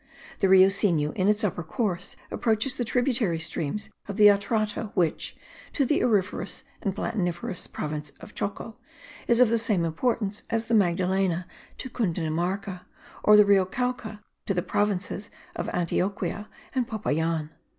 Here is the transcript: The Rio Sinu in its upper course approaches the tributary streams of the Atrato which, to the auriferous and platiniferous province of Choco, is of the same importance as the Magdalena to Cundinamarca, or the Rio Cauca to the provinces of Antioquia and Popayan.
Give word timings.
The 0.39 0.49
Rio 0.49 0.67
Sinu 0.69 1.13
in 1.13 1.27
its 1.27 1.43
upper 1.43 1.61
course 1.61 2.15
approaches 2.31 2.75
the 2.75 2.83
tributary 2.83 3.37
streams 3.37 3.91
of 4.07 4.17
the 4.17 4.29
Atrato 4.31 4.91
which, 4.95 5.37
to 5.73 5.85
the 5.85 6.01
auriferous 6.03 6.63
and 6.81 6.95
platiniferous 6.95 7.67
province 7.71 8.09
of 8.19 8.33
Choco, 8.33 8.77
is 9.27 9.39
of 9.39 9.49
the 9.49 9.59
same 9.59 9.85
importance 9.85 10.41
as 10.49 10.65
the 10.65 10.73
Magdalena 10.73 11.45
to 11.77 11.87
Cundinamarca, 11.87 12.81
or 13.23 13.37
the 13.37 13.45
Rio 13.45 13.63
Cauca 13.67 14.21
to 14.47 14.55
the 14.55 14.63
provinces 14.63 15.29
of 15.55 15.69
Antioquia 15.69 16.47
and 16.73 16.87
Popayan. 16.87 17.51